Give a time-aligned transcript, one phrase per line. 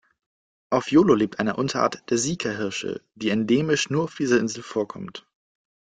[0.71, 5.27] Auf Jolo lebt eine Unterart der Sikahirsche, die endemisch nur auf dieser Insel vorkommt.